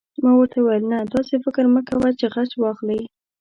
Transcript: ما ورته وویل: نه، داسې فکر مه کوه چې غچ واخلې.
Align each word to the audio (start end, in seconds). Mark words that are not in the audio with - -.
ما 0.23 0.31
ورته 0.35 0.57
وویل: 0.59 0.83
نه، 0.91 0.99
داسې 1.13 1.35
فکر 1.45 1.65
مه 1.73 1.81
کوه 1.89 2.09
چې 2.19 2.25
غچ 2.33 2.51
واخلې. 2.63 2.99